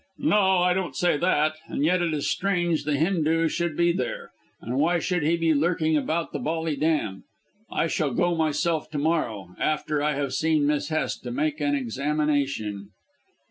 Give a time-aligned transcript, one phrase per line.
[0.17, 1.57] "No, I don't say that.
[1.67, 4.31] And yet it is strange the Hindoo should be there.
[4.59, 7.23] And why should he be lurking about the Bolly Dam?
[7.71, 11.75] I shall go myself to morrow, after I have seen Miss Hest, to make an
[11.75, 12.89] examination."